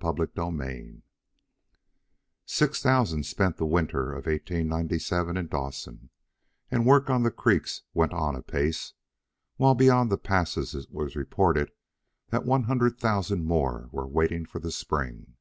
[0.00, 1.02] CHAPTER XIII
[2.46, 6.08] Six thousand spent the winter of 1897 in Dawson,
[6.72, 8.94] work on the creeks went on apace,
[9.56, 11.72] while beyond the passes it was reported
[12.30, 15.34] that one hundred thousand more were waiting for the spring.